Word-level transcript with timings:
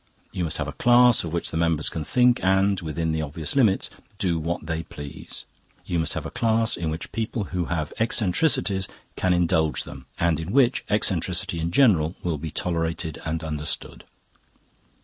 You 0.31 0.45
must 0.45 0.57
have 0.57 0.67
a 0.67 0.71
class 0.71 1.23
of 1.23 1.31
which 1.31 1.51
the 1.51 1.57
members 1.57 1.87
can 1.87 2.03
think 2.03 2.43
and, 2.43 2.81
within 2.81 3.11
the 3.11 3.21
obvious 3.21 3.55
limits, 3.55 3.91
do 4.17 4.39
what 4.39 4.65
they 4.65 4.81
please. 4.81 5.45
You 5.85 5.99
must 5.99 6.15
have 6.15 6.25
a 6.25 6.31
class 6.31 6.75
in 6.75 6.89
which 6.89 7.11
people 7.11 7.43
who 7.53 7.65
have 7.65 7.93
eccentricities 7.99 8.87
can 9.15 9.31
indulge 9.31 9.83
them 9.83 10.07
and 10.19 10.39
in 10.39 10.51
which 10.53 10.83
eccentricity 10.89 11.59
in 11.59 11.69
general 11.69 12.15
will 12.23 12.39
be 12.39 12.49
tolerated 12.49 13.21
and 13.25 13.43
understood. 13.43 14.03